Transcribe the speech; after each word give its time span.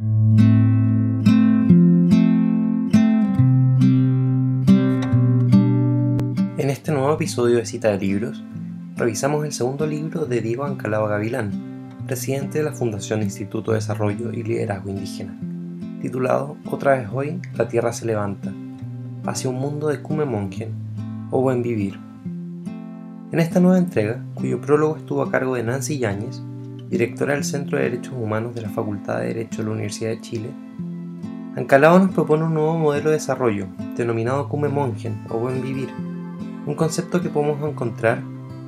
En 0.00 0.08
este 6.70 6.90
nuevo 6.90 7.12
episodio 7.12 7.58
de 7.58 7.66
Cita 7.66 7.90
de 7.90 7.98
Libros, 7.98 8.42
revisamos 8.96 9.44
el 9.44 9.52
segundo 9.52 9.86
libro 9.86 10.24
de 10.24 10.40
Diego 10.40 10.64
Ancalao 10.64 11.06
Gavilán, 11.06 11.98
presidente 12.06 12.60
de 12.60 12.64
la 12.64 12.72
Fundación 12.72 13.20
Instituto 13.22 13.72
de 13.72 13.76
Desarrollo 13.76 14.32
y 14.32 14.42
Liderazgo 14.42 14.88
Indígena, 14.88 15.38
titulado 16.00 16.56
Otra 16.70 16.96
vez 16.96 17.10
hoy, 17.12 17.38
la 17.52 17.68
Tierra 17.68 17.92
se 17.92 18.06
levanta, 18.06 18.54
hacia 19.26 19.50
un 19.50 19.56
mundo 19.56 19.88
de 19.88 20.00
Kume 20.00 20.24
Mongen, 20.24 20.72
o 21.30 21.42
Buen 21.42 21.62
Vivir. 21.62 22.00
En 23.32 23.38
esta 23.38 23.60
nueva 23.60 23.76
entrega, 23.76 24.24
cuyo 24.32 24.62
prólogo 24.62 24.96
estuvo 24.96 25.20
a 25.22 25.30
cargo 25.30 25.56
de 25.56 25.62
Nancy 25.62 25.98
Yáñez, 25.98 26.40
directora 26.90 27.34
del 27.34 27.44
Centro 27.44 27.78
de 27.78 27.84
Derechos 27.84 28.14
Humanos 28.14 28.52
de 28.52 28.62
la 28.62 28.68
Facultad 28.68 29.20
de 29.20 29.28
Derecho 29.28 29.58
de 29.58 29.68
la 29.68 29.74
Universidad 29.74 30.10
de 30.10 30.20
Chile, 30.20 30.50
Ancalao 31.56 32.00
nos 32.00 32.10
propone 32.10 32.42
un 32.42 32.54
nuevo 32.54 32.76
modelo 32.76 33.10
de 33.10 33.16
desarrollo, 33.16 33.68
denominado 33.96 34.48
Kume 34.48 34.68
Mongen, 34.68 35.24
o 35.30 35.38
Buen 35.38 35.62
Vivir, 35.62 35.88
un 36.66 36.74
concepto 36.74 37.22
que 37.22 37.28
podemos 37.28 37.62
encontrar 37.68 38.22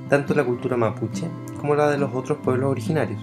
tanto 0.08 0.32
en 0.32 0.36
la 0.36 0.44
cultura 0.44 0.76
mapuche 0.76 1.26
como 1.60 1.74
la 1.74 1.90
de 1.90 1.98
los 1.98 2.14
otros 2.14 2.38
pueblos 2.38 2.70
originarios, 2.70 3.20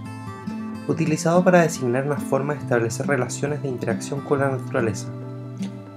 utilizado 0.89 1.45
para 1.45 1.61
designar 1.61 2.05
una 2.05 2.17
forma 2.17 2.53
de 2.53 2.59
establecer 2.59 3.07
relaciones 3.07 3.61
de 3.61 3.69
interacción 3.69 4.19
con 4.19 4.39
la 4.39 4.49
naturaleza, 4.49 5.07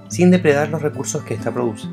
sin 0.07 0.31
depredar 0.31 0.69
los 0.69 0.81
recursos 0.81 1.23
que 1.23 1.33
ésta 1.33 1.51
produce. 1.51 1.89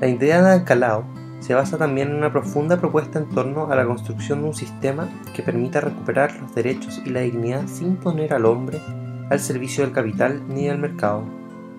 La 0.00 0.06
idea 0.06 0.42
de 0.42 0.52
Ancalao 0.52 1.04
se 1.42 1.54
basa 1.54 1.76
también 1.76 2.10
en 2.10 2.16
una 2.16 2.32
profunda 2.32 2.76
propuesta 2.76 3.18
en 3.18 3.28
torno 3.28 3.70
a 3.70 3.74
la 3.74 3.84
construcción 3.84 4.42
de 4.42 4.48
un 4.48 4.54
sistema 4.54 5.08
que 5.34 5.42
permita 5.42 5.80
recuperar 5.80 6.32
los 6.40 6.54
derechos 6.54 7.02
y 7.04 7.10
la 7.10 7.20
dignidad 7.20 7.66
sin 7.66 7.96
poner 7.96 8.32
al 8.32 8.46
hombre 8.46 8.80
al 9.28 9.40
servicio 9.40 9.82
del 9.82 9.92
capital 9.92 10.40
ni 10.48 10.66
del 10.66 10.78
mercado, 10.78 11.24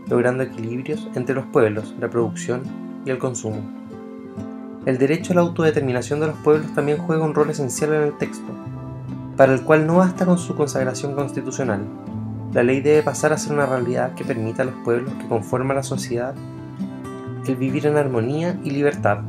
logrando 0.09 0.43
equilibrios 0.43 1.07
entre 1.15 1.33
los 1.33 1.45
pueblos, 1.45 1.95
la 1.97 2.09
producción 2.09 2.63
y 3.05 3.11
el 3.11 3.19
consumo. 3.19 3.61
El 4.85 4.97
derecho 4.97 5.31
a 5.31 5.35
la 5.37 5.41
autodeterminación 5.43 6.19
de 6.19 6.27
los 6.27 6.37
pueblos 6.39 6.73
también 6.75 6.97
juega 6.97 7.23
un 7.23 7.33
rol 7.33 7.49
esencial 7.49 7.93
en 7.93 8.01
el 8.01 8.17
texto, 8.17 8.51
para 9.37 9.53
el 9.53 9.61
cual 9.61 9.87
no 9.87 9.97
basta 9.97 10.25
con 10.25 10.37
su 10.37 10.55
consagración 10.55 11.15
constitucional. 11.15 11.85
La 12.51 12.63
ley 12.63 12.81
debe 12.81 13.01
pasar 13.01 13.31
a 13.31 13.37
ser 13.37 13.53
una 13.53 13.65
realidad 13.65 14.13
que 14.13 14.25
permita 14.25 14.63
a 14.63 14.65
los 14.65 14.75
pueblos 14.83 15.13
que 15.13 15.27
conforman 15.29 15.77
la 15.77 15.83
sociedad 15.83 16.35
el 17.47 17.55
vivir 17.55 17.85
en 17.87 17.97
armonía 17.97 18.59
y 18.63 18.71
libertad. 18.71 19.19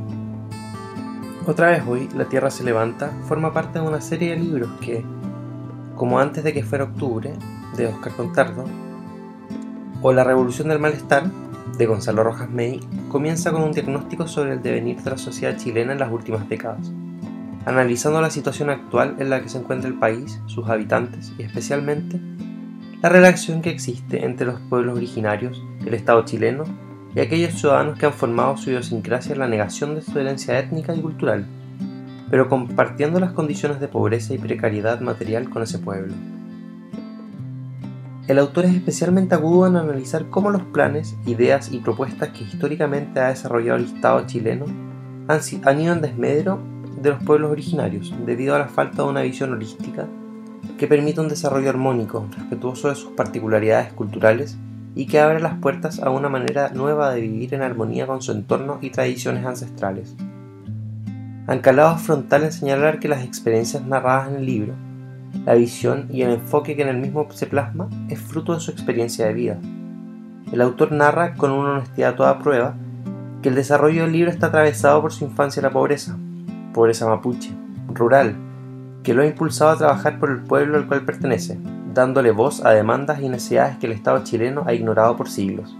Otra 1.47 1.69
vez 1.69 1.83
hoy, 1.87 2.09
La 2.15 2.25
Tierra 2.25 2.49
se 2.49 2.63
levanta 2.63 3.11
forma 3.27 3.53
parte 3.53 3.77
de 3.77 3.85
una 3.85 4.01
serie 4.01 4.31
de 4.31 4.37
libros 4.37 4.69
que, 4.81 5.05
como 5.95 6.19
antes 6.19 6.43
de 6.43 6.53
que 6.53 6.63
fuera 6.63 6.85
octubre, 6.85 7.33
de 7.77 7.85
Oscar 7.85 8.13
Contardo, 8.13 8.65
o 10.01 10.11
La 10.11 10.23
Revolución 10.23 10.69
del 10.69 10.79
Malestar, 10.79 11.29
de 11.77 11.85
Gonzalo 11.85 12.23
Rojas 12.23 12.49
May, 12.49 12.79
comienza 13.09 13.51
con 13.51 13.61
un 13.61 13.73
diagnóstico 13.73 14.27
sobre 14.27 14.53
el 14.53 14.63
devenir 14.63 15.03
de 15.03 15.11
la 15.11 15.19
sociedad 15.19 15.55
chilena 15.55 15.93
en 15.93 15.99
las 15.99 16.11
últimas 16.11 16.49
décadas, 16.49 16.91
analizando 17.67 18.21
la 18.21 18.31
situación 18.31 18.71
actual 18.71 19.15
en 19.19 19.29
la 19.29 19.39
que 19.39 19.49
se 19.49 19.59
encuentra 19.59 19.87
el 19.87 19.99
país, 19.99 20.41
sus 20.47 20.67
habitantes 20.67 21.31
y 21.37 21.43
especialmente 21.43 22.19
la 23.03 23.09
relación 23.09 23.61
que 23.61 23.69
existe 23.69 24.25
entre 24.25 24.47
los 24.47 24.59
pueblos 24.61 24.97
originarios, 24.97 25.61
el 25.85 25.93
Estado 25.93 26.25
chileno 26.25 26.63
y 27.15 27.21
aquellos 27.21 27.53
ciudadanos 27.53 27.97
que 27.97 28.05
han 28.05 28.13
formado 28.13 28.57
su 28.57 28.69
idiosincrasia 28.69 29.33
en 29.33 29.39
la 29.39 29.47
negación 29.47 29.95
de 29.95 30.01
su 30.01 30.19
herencia 30.19 30.59
étnica 30.59 30.93
y 30.93 31.01
cultural, 31.01 31.45
pero 32.29 32.49
compartiendo 32.49 33.19
las 33.21 33.31
condiciones 33.31 33.79
de 33.79 33.87
pobreza 33.87 34.33
y 34.33 34.37
precariedad 34.37 34.99
material 34.99 35.49
con 35.49 35.63
ese 35.63 35.79
pueblo. 35.79 36.13
El 38.27 38.39
autor 38.39 38.65
es 38.65 38.73
especialmente 38.73 39.35
agudo 39.35 39.67
en 39.67 39.77
analizar 39.77 40.29
cómo 40.29 40.49
los 40.49 40.63
planes, 40.63 41.15
ideas 41.25 41.71
y 41.71 41.79
propuestas 41.79 42.29
que 42.29 42.43
históricamente 42.43 43.19
ha 43.19 43.29
desarrollado 43.29 43.77
el 43.77 43.85
Estado 43.85 44.25
chileno 44.25 44.65
han, 45.27 45.79
ido 45.79 45.93
en 45.93 46.01
desmedro 46.01 46.59
de 47.01 47.11
los 47.11 47.23
pueblos 47.23 47.51
originarios, 47.51 48.13
debido 48.25 48.55
a 48.55 48.59
la 48.59 48.67
falta 48.67 49.03
de 49.03 49.09
una 49.09 49.21
visión 49.21 49.53
holística 49.53 50.07
que 50.77 50.87
permita 50.87 51.21
un 51.21 51.29
desarrollo 51.29 51.69
armónico, 51.69 52.27
respetuoso 52.35 52.89
de 52.89 52.95
sus 52.95 53.11
particularidades 53.11 53.93
culturales 53.93 54.57
y 54.95 55.07
que 55.07 55.19
abre 55.19 55.39
las 55.39 55.59
puertas 55.59 55.99
a 55.99 56.09
una 56.09 56.29
manera 56.29 56.69
nueva 56.69 57.11
de 57.11 57.21
vivir 57.21 57.53
en 57.53 57.61
armonía 57.61 58.07
con 58.07 58.21
su 58.21 58.31
entorno 58.31 58.79
y 58.81 58.89
tradiciones 58.89 59.45
ancestrales. 59.45 60.15
Ancalado 61.47 61.97
frontal 61.97 62.43
en 62.45 62.51
señalar 62.51 62.99
que 62.99 63.09
las 63.09 63.23
experiencias 63.23 63.85
narradas 63.85 64.29
en 64.29 64.35
el 64.37 64.45
libro 64.45 64.73
la 65.43 65.53
visión 65.53 66.07
y 66.11 66.21
el 66.21 66.31
enfoque 66.31 66.75
que 66.75 66.83
en 66.83 66.87
el 66.87 66.97
mismo 66.97 67.27
se 67.31 67.45
plasma 67.45 67.89
es 68.09 68.19
fruto 68.19 68.53
de 68.53 68.59
su 68.59 68.71
experiencia 68.71 69.27
de 69.27 69.33
vida. 69.33 69.57
El 70.51 70.61
autor 70.61 70.91
narra 70.91 71.33
con 71.35 71.51
una 71.51 71.73
honestidad 71.73 72.15
toda 72.15 72.39
prueba 72.39 72.75
que 73.41 73.49
el 73.49 73.55
desarrollo 73.55 74.03
del 74.03 74.13
libro 74.13 74.31
está 74.31 74.47
atravesado 74.47 75.01
por 75.01 75.11
su 75.11 75.25
infancia 75.25 75.59
en 75.59 75.65
la 75.65 75.71
pobreza, 75.71 76.17
pobreza 76.73 77.07
mapuche, 77.07 77.51
rural, 77.93 78.35
que 79.03 79.13
lo 79.13 79.21
ha 79.21 79.27
impulsado 79.27 79.71
a 79.71 79.77
trabajar 79.77 80.19
por 80.19 80.31
el 80.31 80.41
pueblo 80.41 80.77
al 80.77 80.87
cual 80.87 81.05
pertenece, 81.05 81.59
dándole 81.95 82.29
voz 82.29 82.63
a 82.63 82.69
demandas 82.69 83.19
y 83.21 83.29
necesidades 83.29 83.77
que 83.77 83.87
el 83.87 83.93
Estado 83.93 84.23
chileno 84.23 84.63
ha 84.67 84.73
ignorado 84.75 85.17
por 85.17 85.27
siglos. 85.27 85.75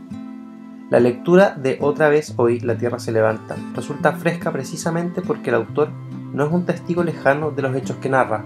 La 0.90 1.00
lectura 1.00 1.52
de 1.56 1.78
Otra 1.82 2.10
vez 2.10 2.34
hoy 2.38 2.60
la 2.62 2.76
Tierra 2.76 2.98
se 2.98 3.12
levanta 3.12 3.56
resulta 3.76 4.14
fresca 4.14 4.52
precisamente 4.52 5.22
porque 5.22 5.52
el 5.52 5.58
autor 5.58 5.90
no 6.34 6.46
es 6.46 6.52
un 6.52 6.66
testigo 6.66 7.04
lejano 7.04 7.52
de 7.52 7.62
los 7.62 7.76
hechos 7.76 7.98
que 7.98 8.10
narra, 8.10 8.44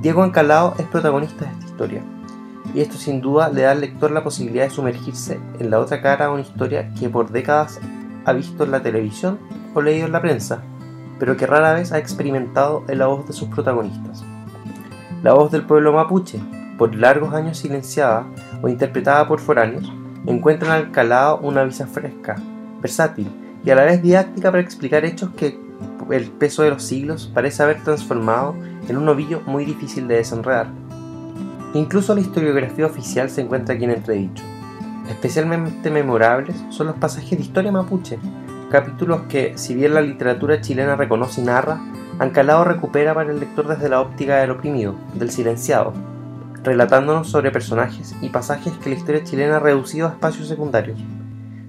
Diego 0.00 0.22
Ancalao 0.22 0.76
es 0.78 0.86
protagonista 0.86 1.44
de 1.44 1.50
esta 1.50 1.66
historia, 1.66 2.02
y 2.72 2.80
esto 2.80 2.96
sin 2.96 3.20
duda 3.20 3.50
le 3.50 3.62
da 3.62 3.72
al 3.72 3.82
lector 3.82 4.10
la 4.10 4.24
posibilidad 4.24 4.64
de 4.64 4.70
sumergirse 4.70 5.38
en 5.58 5.68
la 5.68 5.78
otra 5.78 6.00
cara 6.00 6.24
de 6.24 6.32
una 6.32 6.40
historia 6.40 6.90
que 6.98 7.10
por 7.10 7.30
décadas 7.30 7.78
ha 8.24 8.32
visto 8.32 8.64
en 8.64 8.70
la 8.70 8.82
televisión 8.82 9.38
o 9.74 9.82
leído 9.82 10.06
en 10.06 10.12
la 10.12 10.22
prensa, 10.22 10.62
pero 11.18 11.36
que 11.36 11.46
rara 11.46 11.74
vez 11.74 11.92
ha 11.92 11.98
experimentado 11.98 12.82
en 12.88 12.98
la 12.98 13.08
voz 13.08 13.26
de 13.26 13.34
sus 13.34 13.48
protagonistas. 13.50 14.24
La 15.22 15.34
voz 15.34 15.50
del 15.52 15.66
pueblo 15.66 15.92
mapuche, 15.92 16.40
por 16.80 16.94
largos 16.94 17.34
años 17.34 17.58
silenciada 17.58 18.24
o 18.62 18.68
interpretada 18.70 19.28
por 19.28 19.38
foráneos, 19.38 19.92
encuentra 20.24 20.78
en 20.78 20.86
Ancalao 20.86 21.38
una 21.42 21.62
visa 21.62 21.86
fresca, 21.86 22.36
versátil 22.80 23.28
y 23.62 23.68
a 23.68 23.74
la 23.74 23.84
vez 23.84 24.00
didáctica 24.00 24.50
para 24.50 24.62
explicar 24.62 25.04
hechos 25.04 25.28
que 25.36 25.58
el 26.10 26.30
peso 26.30 26.62
de 26.62 26.70
los 26.70 26.82
siglos 26.82 27.30
parece 27.34 27.62
haber 27.62 27.84
transformado 27.84 28.54
en 28.88 28.96
un 28.96 29.06
ovillo 29.10 29.42
muy 29.44 29.66
difícil 29.66 30.08
de 30.08 30.16
desenredar. 30.16 30.68
Incluso 31.74 32.14
la 32.14 32.22
historiografía 32.22 32.86
oficial 32.86 33.28
se 33.28 33.42
encuentra 33.42 33.74
aquí 33.74 33.84
en 33.84 33.90
entredicho. 33.90 34.42
Especialmente 35.10 35.90
memorables 35.90 36.56
son 36.70 36.86
los 36.86 36.96
pasajes 36.96 37.38
de 37.38 37.44
historia 37.44 37.72
mapuche, 37.72 38.18
capítulos 38.70 39.20
que, 39.28 39.52
si 39.58 39.74
bien 39.74 39.92
la 39.92 40.00
literatura 40.00 40.62
chilena 40.62 40.96
reconoce 40.96 41.42
y 41.42 41.44
narra, 41.44 41.78
Ancalao 42.18 42.64
recupera 42.64 43.12
para 43.12 43.30
el 43.30 43.38
lector 43.38 43.68
desde 43.68 43.90
la 43.90 44.00
óptica 44.00 44.38
del 44.38 44.52
oprimido, 44.52 44.94
del 45.12 45.30
silenciado, 45.30 45.92
relatándonos 46.62 47.28
sobre 47.28 47.50
personajes 47.50 48.14
y 48.20 48.28
pasajes 48.28 48.72
que 48.74 48.90
la 48.90 48.96
historia 48.96 49.24
chilena 49.24 49.56
ha 49.56 49.60
reducido 49.60 50.06
a 50.06 50.10
espacios 50.10 50.48
secundarios, 50.48 50.98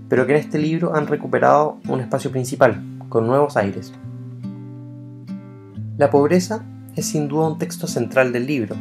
pero 0.09 0.25
que 0.25 0.33
en 0.33 0.39
este 0.39 0.59
libro 0.59 0.95
han 0.95 1.07
recuperado 1.07 1.77
un 1.87 2.01
espacio 2.01 2.31
principal, 2.31 2.81
con 3.09 3.27
nuevos 3.27 3.57
aires. 3.57 3.93
La 5.97 6.09
pobreza 6.09 6.63
es 6.95 7.07
sin 7.07 7.27
duda 7.27 7.47
un 7.47 7.57
texto 7.57 7.87
central 7.87 8.33
del 8.33 8.47
libro. 8.47 8.75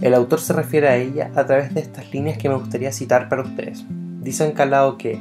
El 0.00 0.14
autor 0.14 0.40
se 0.40 0.52
refiere 0.52 0.88
a 0.88 0.96
ella 0.96 1.30
a 1.34 1.44
través 1.44 1.74
de 1.74 1.80
estas 1.80 2.12
líneas 2.12 2.38
que 2.38 2.48
me 2.48 2.54
gustaría 2.54 2.92
citar 2.92 3.28
para 3.28 3.42
ustedes. 3.42 3.84
Dice 4.20 4.46
Encalado 4.46 4.96
que 4.96 5.20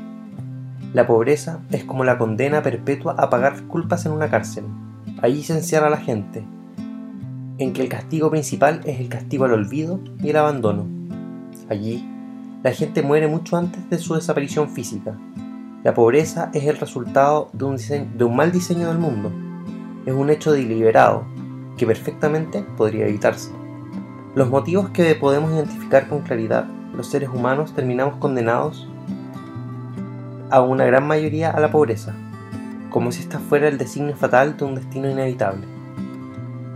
la 0.94 1.08
pobreza 1.08 1.60
es 1.72 1.84
como 1.84 2.04
la 2.04 2.18
condena 2.18 2.62
perpetua 2.62 3.16
a 3.18 3.30
pagar 3.30 3.64
culpas 3.64 4.06
en 4.06 4.12
una 4.12 4.30
cárcel. 4.30 4.66
Allí 5.22 5.44
se 5.44 5.54
encierra 5.54 5.90
la 5.90 5.98
gente, 5.98 6.44
en 7.58 7.74
que 7.74 7.82
el 7.82 7.90
castigo 7.90 8.30
principal 8.30 8.82
es 8.86 9.00
el 9.00 9.10
castigo 9.10 9.46
al 9.46 9.54
olvido 9.54 10.00
y 10.22 10.30
el 10.30 10.38
abandono. 10.38 10.86
Allí, 11.70 12.08
la 12.64 12.72
gente 12.72 13.02
muere 13.02 13.28
mucho 13.28 13.58
antes 13.58 13.90
de 13.90 13.98
su 13.98 14.16
desaparición 14.16 14.70
física. 14.70 15.18
La 15.84 15.94
pobreza 15.94 16.50
es 16.54 16.66
el 16.66 16.78
resultado 16.78 17.50
de 17.54 17.66
un, 17.66 17.78
de 17.78 18.24
un 18.24 18.36
mal 18.36 18.52
diseño 18.52 18.88
del 18.88 18.98
mundo 18.98 19.32
es 20.08 20.14
un 20.14 20.30
hecho 20.30 20.54
deliberado 20.54 21.26
que 21.78 21.86
perfectamente 21.86 22.66
podría 22.78 23.08
evitarse. 23.08 23.52
Los 24.36 24.50
motivos 24.50 24.90
que 24.90 25.14
podemos 25.16 25.52
identificar 25.52 26.08
con 26.08 26.22
claridad, 26.22 26.66
los 26.96 27.08
seres 27.08 27.30
humanos 27.30 27.74
terminamos 27.74 28.16
condenados 28.16 28.88
a 30.50 30.62
una 30.62 30.86
gran 30.86 31.06
mayoría 31.06 31.52
a 31.52 31.60
la 31.60 31.72
pobreza, 31.72 32.16
como 32.90 33.12
si 33.12 33.22
esta 33.22 33.40
fuera 33.40 33.68
el 33.68 33.78
designio 33.78 34.16
fatal 34.16 34.56
de 34.56 34.64
un 34.64 34.76
destino 34.76 35.10
inevitable. 35.10 35.68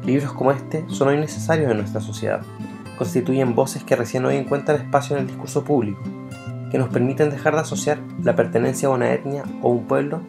Libros 0.03 0.33
como 0.33 0.51
este 0.51 0.83
son 0.87 1.09
hoy 1.09 1.17
necesarios 1.17 1.71
en 1.71 1.77
nuestra 1.77 2.01
sociedad, 2.01 2.41
constituyen 2.97 3.55
voces 3.55 3.83
que 3.83 3.95
recién 3.95 4.25
hoy 4.25 4.35
encuentran 4.35 4.81
espacio 4.81 5.15
en 5.15 5.21
el 5.21 5.27
discurso 5.27 5.63
público, 5.63 6.01
que 6.71 6.77
nos 6.77 6.89
permiten 6.89 7.29
dejar 7.29 7.53
de 7.53 7.61
asociar 7.61 7.99
la 8.23 8.35
pertenencia 8.35 8.87
a 8.87 8.91
una 8.91 9.13
etnia 9.13 9.43
o 9.61 9.69
un 9.69 9.85
pueblo 9.85 10.21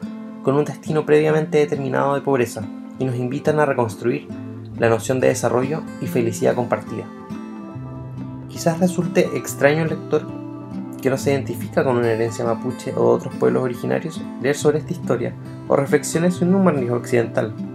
con 0.43 0.57
un 0.57 0.65
destino 0.65 1.07
previamente 1.07 1.59
determinado 1.59 2.15
de 2.15 2.21
pobreza, 2.21 2.63
y 2.99 3.05
nos 3.05 3.17
invitan 3.17 3.61
a 3.61 3.67
reconstruir 3.67 4.29
la 4.79 4.89
noción 4.89 5.21
de 5.21 5.29
desarrollo 5.29 5.83
y 6.01 6.07
felicidad 6.07 6.55
compartida. 6.55 7.05
Quizás 8.49 8.79
resulte 8.81 9.31
extraño 9.35 9.83
al 9.83 9.89
lector 9.89 10.27
que 11.01 11.11
no 11.11 11.17
se 11.17 11.33
identifica 11.33 11.83
con 11.83 11.97
una 11.97 12.13
herencia 12.13 12.45
mapuche 12.45 12.95
o 12.95 13.07
otros 13.07 13.35
pueblos 13.37 13.65
originarios 13.65 14.23
leer 14.41 14.57
sobre 14.57 14.79
esta 14.79 14.93
historia 14.93 15.35
o 15.67 15.77
reflexiones 15.77 16.41
en 16.43 16.55
un 16.55 16.65
barniz 16.65 16.91
occidental. 16.91 17.72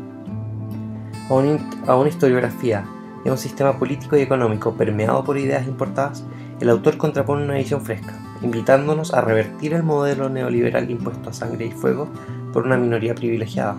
A, 1.29 1.91
a 1.91 1.95
una 1.95 2.09
historiografía 2.09 2.85
a 3.29 3.31
un 3.31 3.37
sistema 3.37 3.77
político 3.77 4.17
y 4.17 4.21
económico 4.21 4.73
permeado 4.73 5.23
por 5.23 5.37
ideas 5.37 5.67
importadas, 5.67 6.23
el 6.59 6.69
autor 6.69 6.97
contrapone 6.97 7.43
una 7.43 7.55
visión 7.55 7.81
fresca, 7.81 8.13
invitándonos 8.41 9.13
a 9.13 9.21
revertir 9.21 9.73
el 9.73 9.83
modelo 9.83 10.29
neoliberal 10.29 10.89
impuesto 10.89 11.29
a 11.29 11.33
sangre 11.33 11.67
y 11.67 11.71
fuego 11.71 12.09
por 12.53 12.65
una 12.65 12.77
minoría 12.77 13.15
privilegiada. 13.15 13.75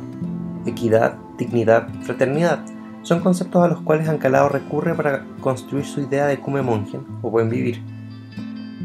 Equidad, 0.66 1.16
dignidad, 1.38 1.88
fraternidad 2.02 2.64
son 3.02 3.20
conceptos 3.20 3.64
a 3.64 3.68
los 3.68 3.80
cuales 3.80 4.08
Ancalao 4.08 4.48
recurre 4.48 4.94
para 4.94 5.24
construir 5.40 5.86
su 5.86 6.00
idea 6.00 6.26
de 6.26 6.40
cume 6.40 6.62
mongen 6.62 7.06
o 7.22 7.30
buen 7.30 7.48
vivir. 7.48 7.82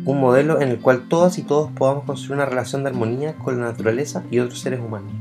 Un 0.05 0.19
modelo 0.19 0.61
en 0.61 0.69
el 0.69 0.79
cual 0.79 1.07
todas 1.07 1.37
y 1.37 1.43
todos 1.43 1.71
podamos 1.71 2.03
construir 2.05 2.35
una 2.35 2.45
relación 2.45 2.83
de 2.83 2.89
armonía 2.89 3.35
con 3.35 3.59
la 3.59 3.65
naturaleza 3.65 4.23
y 4.31 4.39
otros 4.39 4.59
seres 4.59 4.79
humanos. 4.79 5.11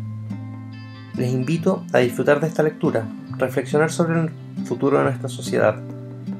Les 1.14 1.32
invito 1.32 1.84
a 1.92 1.98
disfrutar 1.98 2.40
de 2.40 2.48
esta 2.48 2.62
lectura, 2.62 3.06
reflexionar 3.42 3.90
sobre 3.90 4.20
el 4.20 4.30
futuro 4.64 4.98
de 4.98 5.04
nuestra 5.04 5.28
sociedad, 5.28 5.76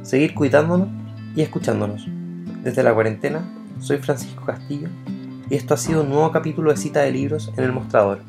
seguir 0.02 0.34
cuidándonos 0.34 0.88
y 1.34 1.42
escuchándonos. 1.42 2.06
Desde 2.62 2.82
la 2.82 2.94
cuarentena, 2.94 3.42
soy 3.80 3.98
Francisco 3.98 4.44
Castillo 4.44 4.88
y 5.50 5.56
esto 5.56 5.74
ha 5.74 5.76
sido 5.76 6.02
un 6.02 6.08
nuevo 6.08 6.30
capítulo 6.30 6.70
de 6.70 6.76
cita 6.76 7.00
de 7.00 7.12
libros 7.12 7.52
en 7.56 7.64
el 7.64 7.72
mostrador. 7.72 8.20